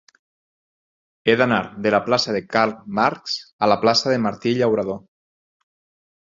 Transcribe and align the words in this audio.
He 1.27 1.35
d'anar 1.41 1.59
de 1.87 1.91
la 1.95 1.99
plaça 2.07 2.33
de 2.37 2.41
Karl 2.55 2.73
Marx 3.01 3.37
a 3.67 3.71
la 3.73 3.79
plaça 3.85 4.15
de 4.15 4.17
Martí 4.25 4.55
Llauradó. 4.63 4.99